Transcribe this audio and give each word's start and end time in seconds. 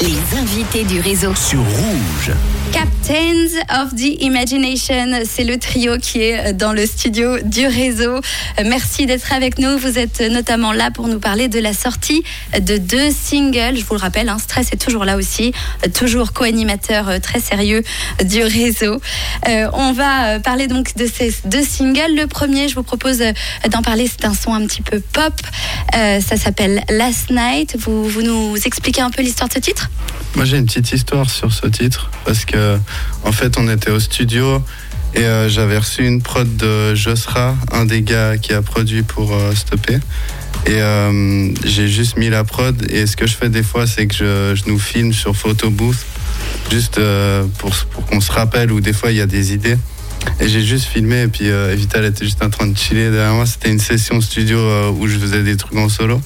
Les 0.00 0.38
invités 0.38 0.84
du 0.84 1.00
réseau. 1.00 1.34
sur 1.34 1.58
Rouge. 1.60 2.30
Captains 2.72 3.82
of 3.82 3.94
the 3.96 4.20
Imagination, 4.22 5.20
c'est 5.28 5.42
le 5.44 5.58
trio 5.58 5.96
qui 5.98 6.20
est 6.22 6.52
dans 6.52 6.72
le 6.72 6.86
studio 6.86 7.38
du 7.42 7.66
réseau. 7.66 8.16
Euh, 8.16 8.64
Merci 8.64 9.06
d'être 9.06 9.32
avec 9.32 9.58
nous. 9.58 9.76
Vous 9.78 9.98
êtes 9.98 10.20
notamment 10.20 10.72
là 10.72 10.90
pour 10.92 11.08
nous 11.08 11.18
parler 11.18 11.48
de 11.48 11.58
la 11.58 11.72
sortie 11.72 12.22
de 12.60 12.76
deux 12.76 13.10
singles. 13.10 13.76
Je 13.76 13.84
vous 13.84 13.94
le 13.94 14.00
rappelle, 14.00 14.28
hein, 14.28 14.36
Stress 14.38 14.68
est 14.72 14.76
toujours 14.76 15.04
là 15.04 15.16
aussi, 15.16 15.52
euh, 15.84 15.88
toujours 15.90 16.32
co-animateur 16.32 17.08
euh, 17.08 17.18
très 17.18 17.40
sérieux 17.40 17.82
du 18.24 18.42
réseau. 18.42 19.00
Euh, 19.48 19.68
on 19.72 19.92
va 19.92 20.26
euh, 20.34 20.38
parler 20.38 20.66
donc 20.68 20.94
de 20.96 21.06
ces 21.12 21.34
deux 21.46 21.64
singles. 21.64 22.14
Le 22.16 22.26
premier, 22.26 22.68
je 22.68 22.74
vous 22.76 22.82
propose 22.84 23.20
euh, 23.22 23.32
d'en 23.70 23.82
parler, 23.82 24.08
c'est 24.08 24.26
un 24.26 24.34
son 24.34 24.52
un 24.54 24.64
petit 24.66 24.82
peu 24.82 25.00
pop. 25.00 25.34
Euh, 25.96 26.20
ça 26.20 26.36
s'appelle 26.36 26.84
Last 26.90 27.30
Night. 27.30 27.76
Vous, 27.78 28.04
vous 28.04 28.22
nous 28.22 28.54
expliquez 28.64 29.00
un 29.00 29.10
peu 29.10 29.22
l'histoire 29.22 29.48
de 29.48 29.54
ce 29.54 29.58
titre? 29.60 29.87
Moi 30.36 30.44
j'ai 30.44 30.58
une 30.58 30.66
petite 30.66 30.92
histoire 30.92 31.28
sur 31.30 31.52
ce 31.52 31.66
titre 31.66 32.10
parce 32.24 32.44
que 32.44 32.78
en 33.24 33.32
fait 33.32 33.58
on 33.58 33.68
était 33.68 33.90
au 33.90 33.98
studio 33.98 34.62
et 35.14 35.24
euh, 35.24 35.48
j'avais 35.48 35.78
reçu 35.78 36.06
une 36.06 36.20
prod 36.20 36.56
de 36.56 36.94
Josra, 36.94 37.56
un 37.72 37.86
des 37.86 38.02
gars 38.02 38.36
qui 38.36 38.52
a 38.52 38.62
produit 38.62 39.02
pour 39.02 39.32
euh, 39.32 39.54
Stopper. 39.54 39.98
Et 40.66 40.82
euh, 40.82 41.50
j'ai 41.64 41.88
juste 41.88 42.18
mis 42.18 42.28
la 42.28 42.44
prod 42.44 42.90
et 42.90 43.06
ce 43.06 43.16
que 43.16 43.26
je 43.26 43.34
fais 43.34 43.48
des 43.48 43.62
fois 43.62 43.86
c'est 43.86 44.06
que 44.06 44.14
je, 44.14 44.68
nous 44.68 44.78
filme 44.78 45.12
sur 45.12 45.34
photo 45.34 45.70
booth 45.70 46.04
juste 46.70 46.98
euh, 46.98 47.44
pour, 47.58 47.72
qu'on 48.06 48.20
se 48.20 48.32
rappelle 48.32 48.70
ou 48.72 48.80
des 48.80 48.92
fois 48.92 49.10
il 49.10 49.16
y 49.16 49.20
a 49.20 49.26
des 49.26 49.54
idées. 49.54 49.78
Et 50.40 50.48
j'ai 50.48 50.62
juste 50.62 50.84
filmé 50.84 51.22
et 51.22 51.28
puis 51.28 51.46
elle 51.46 52.04
était 52.04 52.24
juste 52.24 52.42
en 52.44 52.50
train 52.50 52.66
de 52.66 52.76
chiller 52.76 53.10
derrière 53.10 53.34
moi. 53.34 53.46
C'était 53.46 53.70
une 53.70 53.78
session 53.78 54.20
studio 54.20 54.58
où 54.90 55.06
je 55.06 55.16
faisais 55.16 55.42
des 55.42 55.56
trucs 55.56 55.78
en 55.78 55.88
solo. 55.88 56.20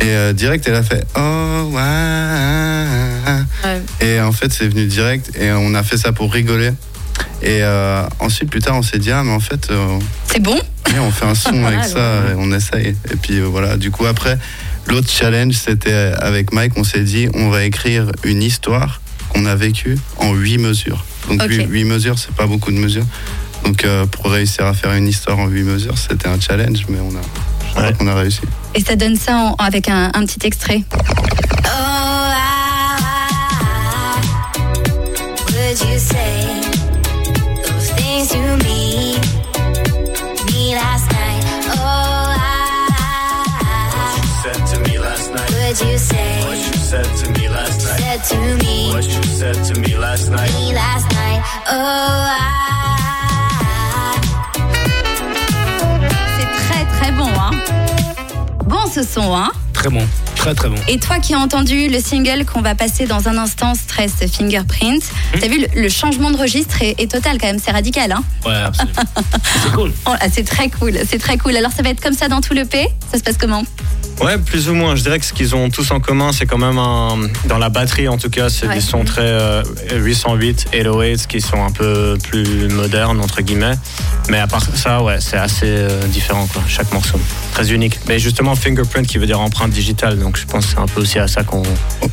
Et 0.00 0.06
euh, 0.08 0.32
direct 0.32 0.66
elle 0.66 0.74
a 0.74 0.82
fait 0.82 1.04
Oh 1.16 1.70
ouais. 1.72 1.82
Et 4.00 4.20
en 4.20 4.32
fait, 4.32 4.52
c'est 4.52 4.66
venu 4.68 4.86
direct 4.86 5.36
et 5.36 5.52
on 5.52 5.74
a 5.74 5.82
fait 5.82 5.96
ça 5.96 6.12
pour 6.12 6.32
rigoler. 6.32 6.72
Et 7.42 7.58
euh, 7.62 8.04
ensuite, 8.20 8.50
plus 8.50 8.60
tard, 8.60 8.76
on 8.76 8.82
s'est 8.82 8.98
dit, 8.98 9.10
ah, 9.10 9.22
mais 9.24 9.32
en 9.32 9.40
fait, 9.40 9.70
euh, 9.70 9.98
C'est 10.30 10.42
bon 10.42 10.58
on 10.98 11.10
fait 11.10 11.24
un 11.24 11.34
son 11.34 11.64
avec 11.64 11.84
ça 11.84 12.22
et 12.30 12.34
on 12.36 12.52
essaye. 12.52 12.94
Et 13.10 13.16
puis 13.16 13.38
euh, 13.38 13.44
voilà, 13.46 13.76
du 13.76 13.90
coup, 13.90 14.04
après, 14.06 14.38
l'autre 14.88 15.08
challenge, 15.10 15.54
c'était 15.54 16.12
avec 16.18 16.52
Mike, 16.52 16.72
on 16.76 16.84
s'est 16.84 17.02
dit, 17.02 17.28
on 17.34 17.48
va 17.48 17.64
écrire 17.64 18.12
une 18.24 18.42
histoire 18.42 19.00
qu'on 19.30 19.46
a 19.46 19.54
vécue 19.54 19.96
en 20.18 20.34
huit 20.34 20.58
mesures. 20.58 21.04
Donc, 21.28 21.42
Ok. 21.42 21.48
huit, 21.48 21.66
huit 21.68 21.84
mesures, 21.84 22.18
c'est 22.18 22.34
pas 22.34 22.46
beaucoup 22.46 22.72
de 22.72 22.76
mesures. 22.78 23.06
Donc, 23.64 23.86
pour 24.10 24.30
réussir 24.30 24.66
à 24.66 24.74
faire 24.74 24.92
une 24.92 25.08
histoire 25.08 25.38
en 25.38 25.46
huit 25.46 25.62
mesures, 25.62 25.96
c'était 25.96 26.28
un 26.28 26.38
challenge, 26.40 26.84
mais 26.88 26.98
on 27.00 27.10
a, 27.16 27.22
je 27.72 27.76
crois 27.76 27.88
Ouais. 27.88 27.92
qu'on 27.94 28.06
a 28.08 28.14
réussi. 28.14 28.40
Et 28.74 28.80
ça 28.84 28.96
donne 28.96 29.16
ça 29.16 29.36
en- 29.36 29.54
avec 29.54 29.88
un, 29.88 30.10
un 30.14 30.24
petit 30.26 30.46
extrait. 30.46 30.82
Would 35.52 35.80
you 35.88 35.98
say? 35.98 36.60
Those 37.64 37.90
things 37.96 38.28
to 38.28 38.38
me? 38.64 39.16
Me 40.52 40.74
last 40.74 41.06
night. 41.12 41.42
Oh, 41.68 42.34
I, 42.36 43.00
Said 44.42 44.66
to 44.66 44.76
me 44.90 44.98
last 44.98 45.30
night. 45.32 45.50
would 45.50 45.80
you 45.80 45.98
say 45.98 46.42
What 46.44 46.58
you 46.58 46.72
said 46.90 47.08
to 47.20 47.30
me 47.40 47.48
last 47.48 47.84
night. 47.86 48.00
said 48.00 48.22
to 48.30 48.36
me? 48.64 48.90
What 48.92 49.04
you 49.06 49.22
said 49.22 49.56
to 49.64 49.80
me 49.80 49.96
last 49.96 50.28
night. 50.30 50.52
Me 50.52 50.74
last 50.74 51.08
night. 51.12 51.42
Oh, 51.68 51.74
I, 51.74 52.61
ce 59.02 59.14
son, 59.14 59.34
hein 59.36 59.50
Très 59.72 59.88
bon, 59.88 60.06
très 60.36 60.54
très 60.54 60.68
bon. 60.68 60.76
Et 60.88 60.98
toi 60.98 61.18
qui 61.18 61.34
as 61.34 61.38
entendu 61.38 61.88
le 61.88 61.98
single 62.00 62.44
qu'on 62.44 62.60
va 62.60 62.74
passer 62.74 63.06
dans 63.06 63.28
un 63.28 63.36
instant, 63.38 63.74
Stress 63.74 64.12
Fingerprint, 64.30 65.02
Hmm. 65.34 65.38
t'as 65.40 65.48
vu, 65.48 65.60
le, 65.74 65.80
le 65.82 65.88
changement 65.88 66.30
de 66.30 66.36
registre 66.36 66.82
est, 66.82 67.00
est 67.00 67.10
total 67.10 67.38
quand 67.38 67.46
même, 67.46 67.58
c'est 67.62 67.70
radical, 67.72 68.12
hein 68.12 68.22
Ouais, 68.44 68.54
absolument. 68.54 68.94
c'est 69.62 69.72
cool. 69.72 69.92
Oh, 70.06 70.12
C'est 70.32 70.44
très 70.44 70.68
cool, 70.68 70.98
c'est 71.08 71.18
très 71.18 71.38
cool. 71.38 71.56
Alors 71.56 71.72
ça 71.72 71.82
va 71.82 71.90
être 71.90 72.00
comme 72.02 72.14
ça 72.14 72.28
dans 72.28 72.40
tout 72.40 72.54
le 72.54 72.64
P? 72.64 72.86
Ça 73.10 73.18
se 73.18 73.22
passe 73.24 73.36
comment? 73.38 73.62
Ouais, 74.22 74.38
plus 74.38 74.68
ou 74.68 74.74
moins. 74.74 74.94
Je 74.96 75.02
dirais 75.02 75.18
que 75.18 75.24
ce 75.24 75.32
qu'ils 75.32 75.54
ont 75.56 75.68
tous 75.70 75.90
en 75.90 76.00
commun, 76.00 76.30
c'est 76.32 76.46
quand 76.46 76.58
même 76.58 76.78
un. 76.78 77.18
Dans 77.46 77.58
la 77.58 77.68
batterie, 77.68 78.08
en 78.08 78.16
tout 78.18 78.30
cas, 78.30 78.48
c'est 78.48 78.66
Ouais. 78.68 78.74
des 78.74 78.80
sons 78.80 79.04
très 79.04 79.22
euh, 79.22 79.62
808, 79.92 80.68
808 80.72 81.26
qui 81.26 81.40
sont 81.40 81.62
un 81.64 81.70
peu 81.72 82.16
plus 82.28 82.68
modernes, 82.68 83.20
entre 83.20 83.42
guillemets. 83.42 83.74
Mais 84.28 84.38
à 84.38 84.46
part 84.46 84.62
ça, 84.74 85.02
ouais, 85.02 85.18
c'est 85.20 85.36
assez 85.36 85.66
euh, 85.66 86.06
différent, 86.08 86.46
quoi, 86.46 86.62
chaque 86.68 86.92
morceau. 86.92 87.18
Très 87.52 87.72
unique. 87.72 87.98
Mais 88.08 88.18
justement, 88.18 88.54
fingerprint 88.54 89.06
qui 89.06 89.18
veut 89.18 89.26
dire 89.26 89.40
empreinte 89.40 89.70
digitale. 89.70 90.18
Donc 90.18 90.36
je 90.38 90.46
pense 90.46 90.66
que 90.66 90.72
c'est 90.72 90.78
un 90.78 90.86
peu 90.86 91.00
aussi 91.00 91.18
à 91.18 91.26
ça 91.26 91.42
qu'on 91.42 91.62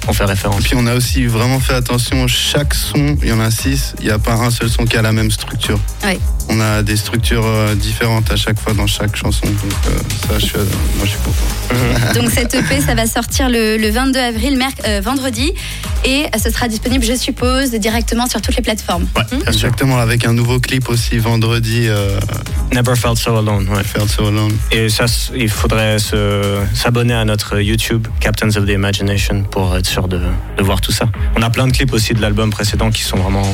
qu'on 0.06 0.14
fait 0.14 0.24
Et 0.24 0.28
référence. 0.28 0.64
puis 0.64 0.74
on 0.75 0.86
a 0.88 0.96
aussi 0.96 1.25
vraiment 1.28 1.59
fait 1.59 1.74
attention, 1.74 2.28
chaque 2.28 2.74
son, 2.74 3.18
il 3.22 3.30
y 3.30 3.31
en 3.31 3.40
a 3.40 3.52
six, 3.52 3.94
il 4.00 4.06
n'y 4.06 4.12
a 4.12 4.18
pas 4.19 4.34
un 4.34 4.50
seul 4.52 4.69
son 4.69 4.86
qui 4.86 4.98
a 4.98 5.02
la 5.02 5.12
même 5.12 5.30
structure. 5.31 5.80
Ouais. 6.03 6.19
On 6.52 6.60
a 6.60 6.82
des 6.82 6.98
structures 6.98 7.46
euh, 7.46 7.76
différentes 7.76 8.32
à 8.32 8.36
chaque 8.36 8.60
fois 8.60 8.74
dans 8.74 8.88
chaque 8.88 9.16
chanson, 9.16 9.46
donc 9.46 9.74
euh, 9.88 9.92
ça, 10.28 10.40
je 10.40 10.46
suis, 10.46 10.56
euh, 10.58 10.66
moi 10.98 11.06
je 11.06 11.10
suis 11.12 11.20
content. 11.20 11.36
Donc 12.16 12.32
cette 12.32 12.56
EP, 12.56 12.82
ça 12.82 12.96
va 12.96 13.06
sortir 13.06 13.48
le, 13.50 13.78
le 13.78 13.92
22 13.92 14.20
avril, 14.20 14.58
merc- 14.58 14.82
euh, 14.88 15.00
vendredi, 15.04 15.54
et 16.04 16.26
ce 16.44 16.50
sera 16.50 16.68
disponible, 16.68 17.06
je 17.06 17.14
suppose, 17.14 17.70
directement 17.72 18.26
sur 18.28 18.42
toutes 18.42 18.56
les 18.56 18.64
plateformes. 18.64 19.08
Ouais, 19.16 19.22
sûr. 19.30 19.48
Exactement, 19.48 20.00
avec 20.00 20.26
un 20.26 20.34
nouveau 20.34 20.60
clip 20.60 20.90
aussi 20.90 21.20
vendredi, 21.20 21.84
euh, 21.88 22.20
Never 22.74 22.96
Felt 22.96 23.18
So 23.18 23.38
Alone. 23.38 23.68
Ouais. 23.70 23.84
Faire 23.84 24.10
So 24.10 24.26
Alone. 24.28 24.58
Et 24.72 24.90
ça, 24.90 25.06
il 25.36 25.50
faudrait 25.50 26.00
se- 26.00 26.58
s'abonner 26.74 27.14
à 27.14 27.24
notre 27.26 27.60
YouTube, 27.60 28.08
Captains 28.20 28.50
of 28.56 28.66
the 28.66 28.70
Imagination, 28.70 29.44
pour 29.44 29.76
être 29.78 29.86
sûr 29.88 30.08
de, 30.08 30.20
de 30.58 30.64
voir 30.64 30.81
tout 30.81 30.92
ça. 30.92 31.06
On 31.38 31.42
a 31.44 31.52
plein 31.52 31.68
de 31.68 31.72
clips 31.74 31.94
aussi 31.94 32.14
de 32.16 32.22
l'album 32.22 32.50
précédent 32.50 32.90
qui 32.90 33.04
sont 33.04 33.18
vraiment 33.18 33.46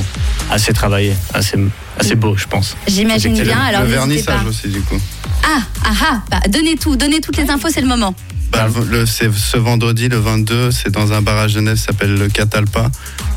assez 0.49 0.71
travaillés, 0.71 1.15
assez, 1.33 1.57
assez 1.99 2.15
beaux, 2.15 2.35
je 2.37 2.45
pense. 2.47 2.75
J'imagine 2.87 3.33
bien, 3.33 3.43
le, 3.43 3.51
alors 3.51 3.81
le 3.83 3.87
pas. 3.87 3.93
vernissage 3.95 4.45
aussi, 4.47 4.67
du 4.67 4.81
coup. 4.81 4.99
Ah, 5.43 5.59
ah, 5.85 5.89
ah, 6.01 6.21
bah, 6.29 6.39
donnez 6.49 6.75
tout, 6.75 6.95
donnez 6.95 7.21
toutes 7.21 7.37
les 7.37 7.49
infos, 7.49 7.67
c'est 7.71 7.81
le 7.81 7.87
moment. 7.87 8.13
Bah, 8.51 8.67
le- 8.89 9.05
ce 9.05 9.57
vendredi, 9.57 10.07
le 10.07 10.17
22, 10.17 10.71
c'est 10.71 10.89
dans 10.91 11.11
un 11.13 11.21
bar 11.21 11.37
à 11.37 11.47
Genève 11.47 11.75
qui 11.75 11.83
s'appelle 11.83 12.13
le 12.15 12.27
Catalpa. 12.29 12.89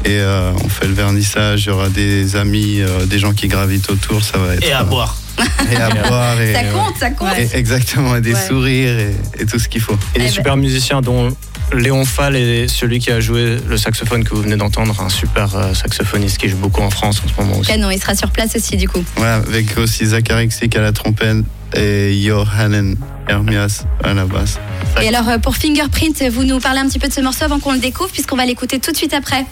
Et 0.05 0.11
euh, 0.19 0.53
on 0.65 0.69
fait 0.69 0.87
le 0.87 0.93
vernissage, 0.95 1.65
il 1.65 1.69
y 1.69 1.71
aura 1.71 1.89
des 1.89 2.37
amis, 2.37 2.81
euh, 2.81 3.05
des 3.07 3.19
gens 3.19 3.33
qui 3.33 3.49
gravitent 3.49 3.91
autour, 3.91 4.23
ça 4.23 4.39
va 4.39 4.55
être. 4.55 4.63
Et 4.65 4.73
à 4.73 4.83
euh, 4.83 4.85
boire. 4.85 5.17
Et 5.73 5.77
à 5.77 5.91
boire. 5.91 6.41
Et, 6.41 6.53
Ça 6.53 6.65
compte, 6.65 6.97
ça 6.99 7.11
compte. 7.11 7.29
Et- 7.39 7.57
exactement, 7.57 8.17
et 8.17 8.21
des 8.21 8.35
Ouais. 8.35 8.47
sourires 8.49 8.99
et, 8.99 9.15
et 9.41 9.47
tout 9.47 9.59
ce 9.59 9.69
qu'il 9.69 9.81
faut. 9.81 9.97
Et 10.15 10.19
des 10.19 10.25
ben. 10.27 10.31
super 10.33 10.57
musiciens 10.57 11.01
dont 11.01 11.35
Léon 11.73 12.05
Fall 12.05 12.37
est 12.37 12.69
celui 12.69 12.99
qui 12.99 13.11
a 13.11 13.21
joué 13.21 13.59
le 13.67 13.77
saxophone 13.77 14.25
que 14.25 14.35
vous 14.35 14.43
venez 14.43 14.57
d'entendre, 14.57 14.99
un 15.01 15.09
super 15.09 15.55
euh, 15.55 15.75
saxophoniste 15.75 16.39
qui 16.39 16.49
joue 16.49 16.57
beaucoup 16.57 16.81
en 16.81 16.91
France 16.91 17.21
en 17.25 17.29
ce 17.29 17.35
moment 17.43 17.59
aussi. 17.59 17.71
Canon, 17.71 17.91
il 17.91 18.01
sera 18.01 18.15
sur 18.15 18.31
place 18.31 18.57
aussi, 18.57 18.77
du 18.77 18.89
coup. 18.89 19.05
Ouais, 19.19 19.27
avec 19.27 19.77
aussi 19.77 20.07
Zachary 20.07 20.49
Xick 20.49 20.77
à 20.77 20.81
la 20.81 20.93
trompette 20.93 21.45
et 21.75 22.19
Johannen 22.23 22.97
Hermias 23.29 23.85
à 24.03 24.15
la 24.15 24.25
basse. 24.25 24.59
Et 25.03 25.09
alors, 25.09 25.29
euh, 25.29 25.39
pour 25.39 25.57
Fingerprint, 25.57 26.23
vous 26.31 26.45
nous 26.45 26.59
parlez 26.59 26.81
un 26.81 26.89
petit 26.89 26.99
peu 26.99 27.09
de 27.09 27.13
ce 27.13 27.21
morceau 27.21 27.45
avant 27.45 27.59
qu'on 27.59 27.73
le 27.73 27.79
découvre, 27.79 28.11
puisqu'on 28.11 28.37
va 28.37 28.47
l'écouter 28.47 28.79
tout 28.79 28.91
de 28.91 28.97
suite 28.97 29.13
après. 29.13 29.45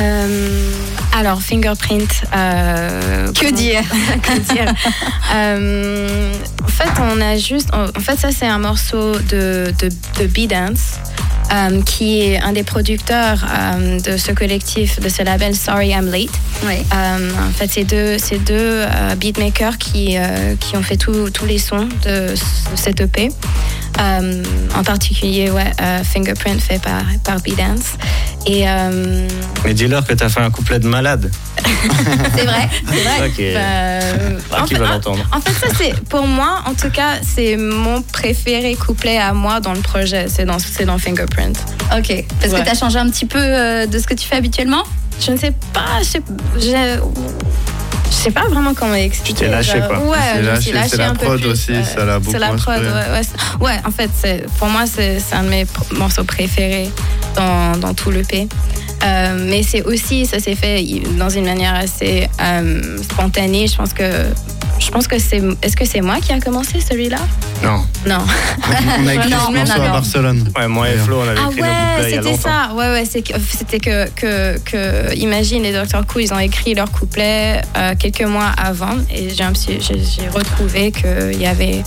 Euh, 0.00 0.70
alors, 1.18 1.42
Fingerprint. 1.42 2.10
euh, 2.34 3.30
Que 3.32 3.44
comment- 3.46 3.56
dire 3.56 3.82
que 4.22 4.38
dire 4.54 4.72
Euh, 5.34 6.32
En 6.64 6.68
fait, 6.68 6.90
on 7.00 7.20
a 7.20 7.36
juste. 7.36 7.68
En 7.74 8.00
fait, 8.00 8.18
ça, 8.18 8.28
c'est 8.36 8.46
un 8.46 8.58
morceau 8.58 9.12
de, 9.18 9.72
de, 9.80 9.88
de 10.20 10.26
B-Dance. 10.26 10.98
qui 11.84 12.20
est 12.22 12.40
un 12.40 12.52
des 12.52 12.62
producteurs 12.62 13.44
de 14.06 14.16
ce 14.16 14.32
collectif, 14.32 14.98
de 15.00 15.10
ce 15.10 15.22
label 15.22 15.54
Sorry 15.54 15.90
I'm 15.90 16.06
Late. 16.10 16.30
Oui. 16.64 16.76
En 16.92 17.52
fait, 17.52 17.70
c'est 17.70 17.84
deux, 17.84 18.16
c'est 18.18 18.38
deux 18.38 18.84
beatmakers 19.18 19.76
qui, 19.76 20.16
qui 20.60 20.76
ont 20.78 20.82
fait 20.82 20.96
tous 20.96 21.44
les 21.46 21.58
sons 21.58 21.88
de, 22.06 22.28
de 22.30 22.76
cette 22.76 23.02
EP. 23.02 23.28
Euh, 24.00 24.42
en 24.74 24.82
particulier, 24.82 25.50
ouais, 25.50 25.70
euh, 25.80 26.02
Fingerprint 26.02 26.60
fait 26.60 26.80
par, 26.80 27.02
par 27.24 27.36
B-Dance. 27.40 27.92
Et 28.46 28.68
euh, 28.68 29.28
Mais 29.64 29.74
dis-leur 29.74 30.04
que 30.06 30.14
t'as 30.14 30.28
fait 30.28 30.40
un 30.40 30.50
couplet 30.50 30.78
de 30.78 30.88
malade. 30.88 31.30
C'est 32.36 32.44
vrai, 32.44 32.68
c'est 32.90 33.02
vrai. 33.02 33.28
Ok. 33.28 33.54
bah, 34.50 34.60
en 34.60 34.64
qui 34.64 34.74
fait- 34.74 34.80
va 34.80 34.86
en- 34.86 34.92
l'entendre. 34.94 35.28
En 35.32 35.40
fait, 35.40 35.52
ça, 35.52 35.72
c'est 35.76 35.94
pour 36.08 36.26
moi, 36.26 36.62
en 36.66 36.74
tout 36.74 36.90
cas, 36.90 37.18
c'est 37.22 37.56
mon 37.56 38.02
préféré 38.02 38.74
couplet 38.74 39.18
à 39.18 39.32
moi 39.32 39.60
dans 39.60 39.72
le 39.72 39.80
projet. 39.80 40.26
C'est 40.28 40.44
dans, 40.44 40.58
c'est 40.58 40.84
dans 40.84 40.98
Fingerprint. 40.98 41.56
Ok. 41.96 42.24
Parce 42.40 42.52
que 42.52 42.58
Ouais. 42.58 42.64
tu 42.64 42.70
as 42.70 42.74
changé 42.74 42.98
un 42.98 43.08
petit 43.10 43.26
peu 43.26 43.38
euh, 43.40 43.86
de 43.86 43.98
ce 43.98 44.06
que 44.06 44.14
tu 44.14 44.26
fais 44.26 44.36
habituellement? 44.36 44.82
Je 45.24 45.30
ne 45.32 45.36
sais 45.36 45.52
pas, 45.72 46.00
je 46.00 46.04
sais, 46.04 46.20
je, 48.12 48.16
sais 48.16 48.30
pas 48.30 48.42
vraiment 48.48 48.74
comment 48.74 48.94
expliquer. 48.94 49.46
t'es 49.46 49.50
lâché, 49.50 49.80
quoi. 49.88 49.98
Ouais, 50.00 50.18
je 50.36 50.42
lâché, 50.42 50.60
suis 50.60 50.88
c'est 50.88 50.96
la 50.96 51.10
un 51.10 51.14
peu 51.14 51.26
prod 51.26 51.40
plus, 51.40 51.50
aussi, 51.50 51.72
ça 51.84 52.04
l'a 52.04 52.18
beaucoup 52.18 52.32
C'est 52.32 52.38
la 52.38 52.52
prod, 52.52 52.80
ouais, 52.80 53.66
ouais. 53.66 53.80
En 53.84 53.90
fait, 53.90 54.10
pour 54.58 54.68
moi, 54.68 54.84
c'est 54.86 55.20
un 55.32 55.44
de 55.44 55.48
mes 55.48 55.66
morceaux 55.92 56.24
préférés 56.24 56.90
dans, 57.34 57.78
dans 57.78 57.94
tout 57.94 58.10
le 58.10 58.22
P. 58.22 58.48
Euh, 59.04 59.46
mais 59.48 59.62
c'est 59.62 59.82
aussi, 59.84 60.26
ça 60.26 60.38
s'est 60.38 60.54
fait 60.54 60.84
dans 61.18 61.28
une 61.28 61.44
manière 61.44 61.74
assez 61.74 62.28
euh, 62.40 62.98
spontanée. 63.02 63.66
Je 63.66 63.76
pense 63.76 63.92
que, 63.92 64.04
je 64.78 64.90
pense 64.90 65.08
que 65.08 65.18
c'est, 65.18 65.42
est-ce 65.62 65.76
que 65.76 65.84
c'est 65.84 66.00
moi 66.00 66.16
qui 66.20 66.32
a 66.32 66.40
commencé 66.40 66.80
celui-là? 66.80 67.18
Non. 67.62 67.84
Non. 68.06 68.24
On 69.00 69.06
a 69.06 69.14
écrit 69.14 69.30
Non, 69.32 69.38
ce 69.40 69.52
non, 69.52 69.58
morceau 69.58 69.78
non. 69.78 69.84
à 69.84 69.88
Barcelone. 69.88 70.52
Ouais, 70.56 70.68
moi 70.68 70.88
et. 70.90 70.96
Flo, 70.98 71.20
on 71.20 71.28
avait 71.28 71.38
Ah 71.40 71.48
écrit 71.50 71.62
ouais, 71.62 72.10
c'était 72.22 72.36
ça. 72.36 72.70
Ouais, 72.74 72.90
ouais, 72.90 73.04
c'était 73.04 73.80
que, 73.80 74.08
que, 74.10 74.58
que 74.58 75.14
Imagine 75.16 75.64
et 75.64 75.72
Dr. 75.72 76.04
Cool, 76.06 76.22
ils 76.22 76.32
ont 76.34 76.38
écrit 76.38 76.74
leur 76.74 76.90
couplet 76.90 77.60
euh, 77.76 77.94
quelques 77.98 78.22
mois 78.22 78.50
avant 78.56 78.96
et 79.12 79.28
j'ai, 79.30 80.28
retrouvé 80.28 80.92
qu'il 80.92 81.40
y 81.40 81.46
avait, 81.46 81.82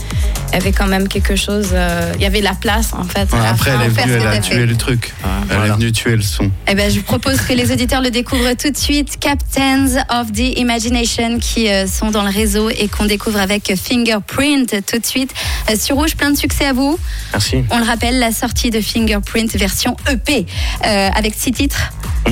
il 0.50 0.53
y 0.53 0.56
avait 0.56 0.71
quand 0.71 0.88
même 0.88 1.07
quelque 1.07 1.35
chose, 1.35 1.69
euh, 1.73 2.12
il 2.15 2.21
y 2.21 2.25
avait 2.25 2.41
la 2.41 2.53
place 2.53 2.94
en 2.94 3.03
fait. 3.03 3.31
Ouais, 3.33 3.39
après, 3.50 3.71
elle 3.71 3.88
est 3.88 3.89
venue, 3.89 4.13
elle 4.21 4.27
a 4.27 4.39
tué 4.39 4.65
le 4.65 4.75
truc. 4.75 5.13
Elle 5.23 5.57
Voilà. 5.57 5.73
est 5.73 5.77
venue 5.77 5.91
tuer 5.91 6.15
le 6.15 6.21
son. 6.21 6.50
Eh 6.67 6.75
ben, 6.75 6.89
je 6.89 7.00
propose 7.06 7.40
que 7.42 7.54
les 7.54 7.72
auditeurs 7.72 8.02
le 8.02 8.10
découvrent 8.10 8.56
tout 8.56 8.69
de 8.69 8.78
suite. 8.78 9.19
Captains 9.19 10.04
of 10.10 10.31
the 10.31 10.57
Imagination 10.57 11.40
qui 11.40 11.69
euh, 11.69 11.88
sont 11.88 12.12
dans 12.12 12.24
le 12.24 12.30
réseau 12.30 12.69
et 12.69 12.88
qu'on 12.88 13.06
découvre 13.06 13.40
avec 13.40 13.74
Fingerprint 13.75 14.86
tout 14.86 14.98
de 14.98 15.06
suite. 15.06 15.34
Euh, 15.69 15.75
sur 15.78 15.96
Rouge, 15.96 16.16
plein 16.16 16.31
de 16.31 16.38
succès 16.38 16.66
à 16.66 16.74
vous. 16.74 16.98
Merci. 17.31 17.63
On 17.72 17.78
le 17.78 17.86
rappelle, 17.86 18.19
la 18.19 18.31
sortie 18.31 18.72
de 18.72 18.81
Fingerprint 18.81 19.56
version 19.56 19.96
EP 20.10 20.46
euh, 20.86 21.10
avec 21.16 21.34
six 21.36 21.52
titres. 21.52 21.92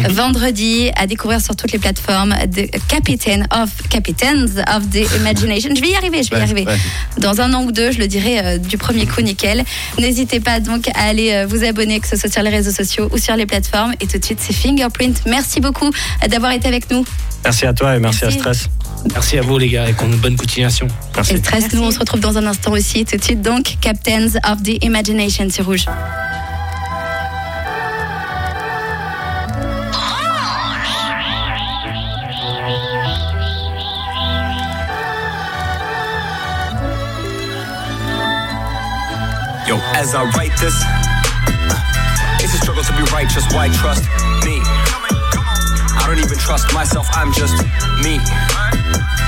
Vendredi, 0.10 0.92
à 0.95 1.07
découvrir 1.07 1.42
sur 1.42 1.56
toutes 1.56 1.72
les 1.72 1.80
plateformes 1.80 2.36
de 2.48 2.68
Captain 2.88 3.44
of 3.51 3.69
Captains 3.90 4.45
of 4.75 4.90
the 4.90 5.06
Imagination. 5.18 5.69
Je 5.75 5.81
vais 5.81 5.90
y 5.90 5.95
arriver, 5.95 6.24
je 6.24 6.30
vais 6.30 6.40
y 6.40 6.42
arriver. 6.42 6.66
ouais. 6.66 6.78
Dans 7.19 7.42
un 7.42 7.54
an 7.54 7.63
ou 7.63 7.72
deux, 7.72 7.92
je 7.92 8.00
le 8.00 8.07
dirai 8.07 8.40
euh, 8.40 8.57
du 8.57 8.78
premier 8.78 9.06
coup 9.06 9.22
nickel. 9.22 9.63
N'hésitez 10.00 10.40
pas 10.40 10.60
donc 10.60 10.88
à 10.95 11.04
aller 11.07 11.31
euh, 11.34 11.45
vous 11.48 11.63
abonner, 11.63 12.00
que 12.00 12.07
ce 12.07 12.16
soit 12.18 12.31
sur 12.31 12.42
les 12.42 12.50
réseaux 12.50 12.72
sociaux 12.72 13.10
ou 13.12 13.18
sur 13.18 13.36
les 13.36 13.45
plateformes. 13.45 13.94
Et 14.01 14.07
tout 14.07 14.18
de 14.18 14.25
suite, 14.25 14.40
c'est 14.42 14.54
Fingerprint. 14.54 15.22
Merci 15.25 15.60
beaucoup 15.62 15.88
euh, 15.88 16.28
d'avoir 16.28 16.51
été 16.51 16.68
avec 16.68 16.90
nous. 16.92 17.06
Merci 17.44 17.66
à 17.66 17.74
toi 17.74 17.95
et 17.95 18.00
merci, 18.00 18.19
Merci. 18.24 18.38
à 18.38 18.42
Stress. 18.42 18.69
Merci 19.13 19.38
à 19.38 19.42
vous, 19.42 19.57
les 19.57 19.69
gars, 19.69 19.90
et 19.90 19.94
qu'on 19.94 20.10
ait 20.10 20.13
une 20.13 20.19
bonne 20.19 20.38
continuation. 20.38 20.88
Merci. 21.16 21.34
Et 21.34 21.38
stress, 21.38 21.74
nous, 21.74 21.81
on 21.84 21.92
se 21.92 22.00
retrouve 22.00 22.22
dans 22.22 22.38
un 22.38 22.45
instant 22.45 22.72
aussi. 22.72 23.04
Tout 23.04 23.18
de 23.18 23.24
suite, 23.24 23.42
donc, 23.42 23.75
Captains 23.81 24.28
of 24.50 24.63
the 24.63 24.81
Imagination 24.84 25.50
sur 25.50 25.66
Rouge. 25.66 25.86
As 39.94 40.16
I 40.16 40.24
write 40.36 40.51
this, 40.60 40.75
it's 42.44 42.54
a 42.54 42.57
struggle 42.57 42.84
to 42.84 42.94
be 42.98 43.04
righteous. 43.12 43.45
Why 43.54 43.69
trust 43.69 44.04
me? 44.44 44.60
I 45.95 46.06
don't 46.07 46.19
even 46.19 46.38
trust 46.38 46.74
myself. 46.74 47.07
I'm 47.13 47.31
just 47.34 47.56
me. 48.01 48.19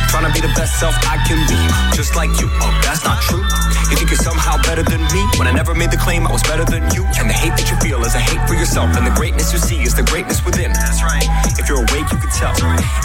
Trying 0.10 0.28
to 0.28 0.34
be 0.34 0.40
the 0.40 0.54
best 0.56 0.80
self 0.80 0.96
I 1.04 1.20
can 1.28 1.40
be, 1.48 1.60
just 1.96 2.16
like 2.16 2.32
you. 2.40 2.48
Oh, 2.64 2.72
that's 2.84 3.04
not 3.04 3.22
true. 3.22 3.44
You 3.92 3.96
think 4.00 4.10
you're 4.10 4.24
somehow 4.24 4.58
better 4.64 4.82
than 4.82 5.02
me 5.14 5.22
when 5.38 5.48
I 5.48 5.54
never 5.54 5.76
made 5.76 5.92
the 5.92 6.00
claim 6.00 6.26
I 6.26 6.32
was 6.32 6.42
better 6.42 6.66
than 6.66 6.88
you. 6.96 7.06
And 7.20 7.30
the 7.30 7.38
hate 7.38 7.54
that 7.54 7.70
you 7.70 7.78
feel 7.84 8.02
is 8.02 8.16
a 8.16 8.24
hate 8.24 8.42
for 8.48 8.56
yourself, 8.56 8.96
and 8.98 9.06
the 9.06 9.14
greatness 9.14 9.54
you 9.54 9.60
see 9.60 9.84
is 9.84 9.94
the 9.94 10.04
greatness 10.04 10.44
within. 10.46 10.74
That's 10.74 11.04
right. 11.04 11.28
If 11.60 11.70
you're 11.70 11.84
awake, 11.84 12.08
you 12.10 12.18
can 12.18 12.32
tell. 12.34 12.56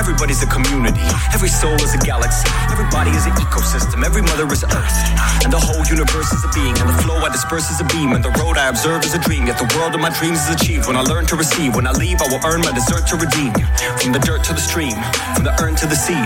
Everybody's 0.00 0.40
a 0.42 0.48
community. 0.48 1.04
Every 1.36 1.50
soul 1.50 1.76
is 1.82 1.92
a 1.92 2.00
galaxy. 2.00 2.48
Everybody 2.72 3.10
is 3.12 3.26
an 3.26 3.34
ecosystem. 3.36 4.06
Every 4.06 4.22
mother 4.22 4.46
is 4.48 4.64
Earth, 4.64 4.98
and 5.44 5.52
the 5.52 5.60
whole 5.60 5.84
universe 5.84 6.32
is 6.32 6.42
a 6.46 6.50
being. 6.56 6.72
And 6.80 6.88
the 6.88 6.96
flow 7.04 7.18
I 7.20 7.28
disperse 7.28 7.68
is 7.68 7.80
a 7.80 7.88
beam, 7.92 8.16
and 8.16 8.24
the 8.24 8.32
road 8.40 8.56
I 8.56 8.68
observe 8.72 9.04
is 9.04 9.12
a 9.12 9.20
dream. 9.20 9.46
Yet 9.50 9.58
the 9.58 9.68
world 9.76 9.94
of 9.94 10.00
my 10.00 10.10
dreams 10.16 10.40
is 10.48 10.54
achieved 10.56 10.86
when 10.86 10.96
I 10.96 11.02
learn 11.02 11.26
to 11.28 11.36
receive. 11.36 11.76
When 11.76 11.86
I 11.86 11.92
leave, 11.92 12.22
I 12.22 12.28
will 12.32 12.40
earn 12.48 12.64
my 12.64 12.72
desert 12.72 13.04
to 13.12 13.16
redeem. 13.20 13.52
From 13.80 14.12
the 14.12 14.18
dirt 14.18 14.44
to 14.44 14.52
the 14.52 14.60
stream, 14.60 14.92
from 15.34 15.44
the 15.44 15.56
urn 15.62 15.74
to 15.76 15.86
the 15.86 15.96
sea, 15.96 16.20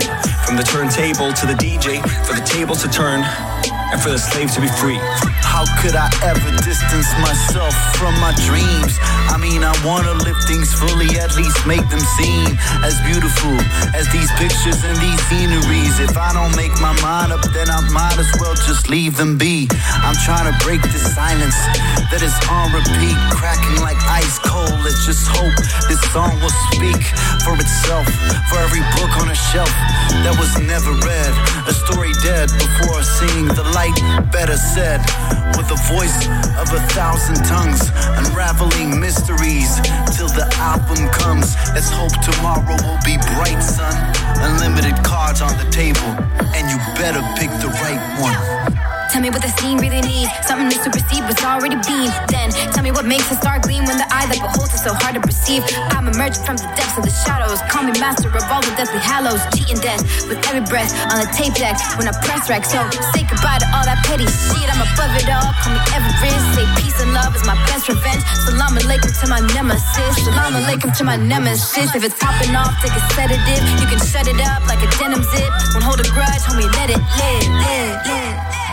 from 0.45 0.57
the 0.57 0.63
turntable 0.63 1.31
to 1.31 1.45
the 1.47 1.53
DJ, 1.53 2.03
for 2.27 2.35
the 2.35 2.43
tables 2.45 2.83
to 2.83 2.89
turn, 2.89 3.23
and 3.91 4.01
for 4.01 4.09
the 4.09 4.17
slave 4.17 4.51
to 4.53 4.61
be 4.61 4.71
free. 4.81 4.99
How 5.43 5.63
could 5.79 5.95
I 5.95 6.09
ever 6.23 6.51
distance 6.63 7.07
myself 7.21 7.73
from 7.95 8.13
my 8.19 8.33
dreams? 8.43 8.97
I 9.31 9.37
mean, 9.37 9.63
I 9.63 9.73
wanna 9.85 10.13
live 10.25 10.37
things 10.47 10.73
fully, 10.73 11.07
at 11.19 11.35
least 11.35 11.55
make 11.67 11.83
them 11.89 12.03
seem 12.19 12.57
as 12.83 12.99
beautiful 13.07 13.55
as 13.95 14.09
these 14.11 14.31
pictures 14.35 14.83
and 14.83 14.97
these 14.97 15.21
sceneries. 15.27 15.99
If 15.99 16.17
I 16.17 16.33
don't 16.33 16.55
make 16.55 16.73
my 16.81 16.91
mind 17.01 17.31
up, 17.31 17.43
then 17.53 17.69
I 17.69 17.79
might 17.91 18.17
as 18.17 18.29
well 18.39 18.55
just 18.55 18.89
leave 18.89 19.17
them 19.17 19.37
be. 19.37 19.67
I'm 20.03 20.17
trying 20.25 20.51
to 20.51 20.55
break 20.65 20.81
this 20.81 21.15
silence 21.15 21.55
that 22.11 22.21
is 22.21 22.35
on 22.51 22.73
repeat, 22.75 23.17
cracking 23.31 23.79
like 23.79 23.97
ice 24.09 24.39
cold. 24.39 24.75
Let's 24.83 25.05
just 25.05 25.27
hope 25.27 25.55
this 25.87 26.01
song 26.11 26.35
will 26.41 26.53
speak 26.73 26.99
for 27.43 27.55
itself, 27.55 28.07
for 28.49 28.57
every 28.59 28.83
book 28.99 29.13
on 29.21 29.29
a 29.29 29.37
shelf 29.51 29.71
that 30.23 30.35
was 30.35 30.51
never 30.59 30.91
read. 31.05 31.33
A 31.67 31.73
story 31.73 32.11
dead 32.21 32.51
before 32.59 33.01
seeing 33.03 33.47
the 33.47 33.63
light, 33.75 33.99
better 34.31 34.55
said, 34.55 35.01
with 35.57 35.67
the 35.67 35.79
voice 35.91 36.27
of 36.55 36.71
a 36.71 36.79
thousand 36.95 37.35
tongues, 37.43 37.91
unraveling 38.23 38.99
mysteries 38.99 39.75
till 40.15 40.31
the 40.31 40.47
album 40.57 41.09
comes. 41.11 41.55
Let's 41.75 41.91
hope 41.91 42.15
tomorrow 42.23 42.77
will 42.87 42.99
be 43.03 43.17
bright, 43.35 43.61
son. 43.61 43.95
Unlimited 44.39 44.95
cards 45.03 45.41
on 45.41 45.51
the 45.57 45.69
table, 45.71 46.07
and 46.55 46.71
you 46.71 46.77
better 46.95 47.21
pick 47.35 47.51
the 47.59 47.67
right 47.83 47.99
one. 48.23 48.84
Tell 49.11 49.21
me 49.21 49.29
what 49.29 49.41
the 49.41 49.51
scene 49.61 49.77
really 49.77 50.01
needs. 50.01 50.31
Something 50.43 50.69
to 50.69 50.77
supersede 50.77 51.23
what's 51.23 51.43
already 51.43 51.77
been. 51.87 52.09
Then 52.27 52.49
tell 52.73 52.83
me 52.83 52.91
what 52.91 53.05
makes 53.05 53.29
a 53.31 53.35
star 53.35 53.59
gleam 53.59 53.85
when 53.85 53.97
the 53.97 54.07
eye 54.11 54.27
that 54.27 54.39
beholds 54.41 54.73
is 54.73 54.83
so 54.83 54.93
hard 54.93 55.15
to 55.15 55.21
perceive. 55.21 55.63
I'm 55.95 56.07
emerging 56.07 56.43
from 56.43 56.57
the 56.57 56.67
depths 56.75 56.97
of 56.97 57.03
the 57.05 57.13
shadows. 57.23 57.61
Call 57.71 57.83
me 57.87 57.93
master 58.01 58.27
of 58.27 58.43
all 58.51 58.61
the 58.61 58.73
deathly 58.75 58.99
hallows. 58.99 59.39
Cheating 59.55 59.79
death 59.79 60.01
with 60.27 60.41
every 60.49 60.65
breath 60.67 60.91
on 61.13 61.23
the 61.23 61.29
tape 61.31 61.55
deck 61.55 61.77
when 61.95 62.09
I 62.09 62.13
press 62.25 62.49
rec. 62.49 62.65
So 62.65 62.81
say 63.13 63.23
goodbye 63.23 63.61
to 63.63 63.67
all 63.71 63.85
that 63.87 64.01
petty 64.03 64.27
shit. 64.27 64.67
I'm 64.67 64.81
above 64.83 65.13
it 65.15 65.29
all. 65.31 65.47
Call 65.63 65.71
me 65.71 65.81
Everest. 65.95 66.45
Say 66.57 66.65
peace 66.81 66.97
and 66.99 67.13
love 67.13 67.35
is 67.37 67.45
my 67.45 67.55
best 67.69 67.87
revenge. 67.87 68.23
Salam 68.43 68.75
alaikum 68.75 69.11
to 69.21 69.25
my 69.31 69.39
nemesis. 69.55 70.13
Salam 70.25 70.59
alaikum 70.59 70.91
to 70.97 71.03
my 71.03 71.15
nemesis. 71.15 71.93
If 71.95 72.03
it's 72.03 72.17
popping 72.19 72.55
off, 72.55 72.73
take 72.81 72.95
a 72.95 73.03
sedative. 73.15 73.63
You 73.79 73.87
can 73.87 74.01
shut 74.01 74.27
it 74.27 74.39
up 74.43 74.65
like 74.67 74.81
a 74.81 74.89
denim 74.97 75.23
zip. 75.23 75.51
Won't 75.71 75.85
hold 75.87 75.99
a 76.01 76.07
grudge, 76.11 76.43
homie. 76.49 76.67
Let 76.75 76.89
it 76.89 76.99
live, 76.99 77.47
live, 77.63 77.95
live. 78.11 78.64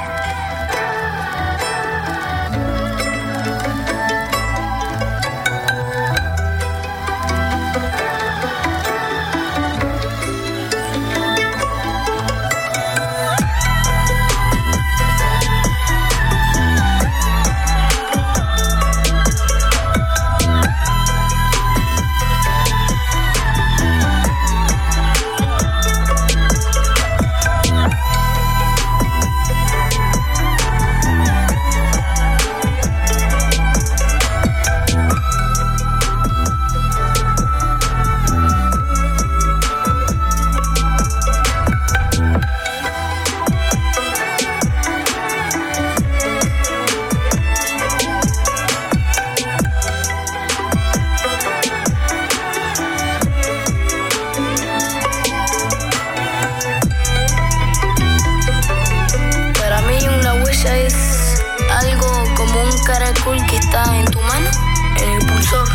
Como 62.93 63.05
un 63.05 63.41
caracol 63.41 63.47
que 63.47 63.57
está 63.57 63.97
en 63.97 64.05
tu 64.07 64.21
mano, 64.21 64.51
en 64.99 65.09
el 65.11 65.27
pulsor. 65.27 65.69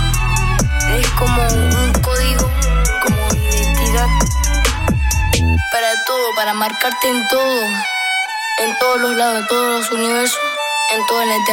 Es 1.00 1.08
como 1.12 1.42
un 1.42 1.94
código, 2.02 2.50
como 3.04 3.28
identidad 3.34 4.08
para 5.72 6.04
todo, 6.06 6.36
para 6.36 6.54
marcarte 6.54 7.10
en 7.10 7.28
todo, 7.28 7.62
en 8.60 8.78
todos 8.80 9.02
los 9.02 9.16
lados, 9.16 9.40
en 9.42 9.48
todos 9.48 9.80
los 9.80 9.92
universos, 9.92 10.40
en 10.96 11.06
toda 11.08 11.26
la 11.26 11.36
eternidad. 11.36 11.46